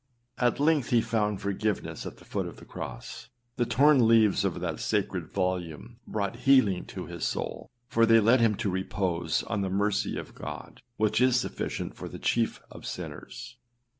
[0.39, 3.29] At length, he found forgiveness at the foot of the cross.
[3.57, 8.41] The torn leaves of that sacred volume brought healing to his soul; for they led
[8.41, 12.83] him to repose on the mercy of God, which is sufficient for the chief of
[12.83, 13.57] sinners.